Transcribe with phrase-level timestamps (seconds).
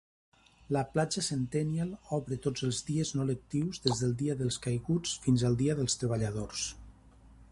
[0.75, 5.47] La platja Centennial obre tots els dies no lectius des del Dia dels Caiguts fins
[5.51, 6.65] al Dia dels Treballadors.